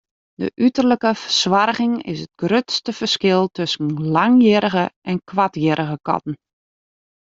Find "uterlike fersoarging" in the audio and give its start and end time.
0.67-1.91